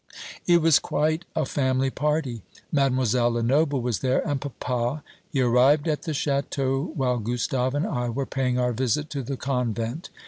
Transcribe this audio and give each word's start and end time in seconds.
It 0.47 0.63
was 0.63 0.79
quite 0.79 1.25
a 1.35 1.45
family 1.45 1.91
party. 1.91 2.41
Mademoiselle 2.71 3.33
Lenoble 3.33 3.81
was 3.83 3.99
there, 3.99 4.27
and 4.27 4.41
papa. 4.41 5.03
He 5.29 5.41
arrived 5.41 5.87
at 5.87 6.01
the 6.01 6.11
château 6.13 6.91
while 6.95 7.19
Gustave 7.19 7.75
and 7.77 7.85
I 7.85 8.09
were 8.09 8.25
paying 8.25 8.57
our 8.57 8.73
visit 8.73 9.11
to 9.11 9.21
the 9.21 9.37
convent. 9.37 10.09